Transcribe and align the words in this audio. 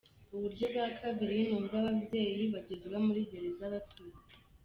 Uburyo 0.35 0.65
bwa 0.71 0.87
kabiri 0.99 1.37
ni 1.45 1.53
ubw’ababyeyi 1.57 2.43
bagezwa 2.53 2.97
muri 3.05 3.21
gereza 3.31 3.63
batwite. 3.73 4.25